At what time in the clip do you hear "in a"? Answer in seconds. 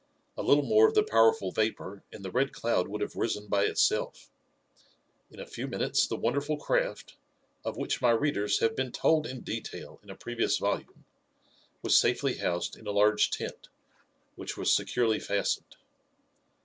5.29-5.45, 10.01-10.15, 12.75-12.91